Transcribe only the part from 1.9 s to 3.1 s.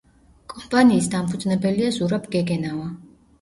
ზურაბ გეგენავა.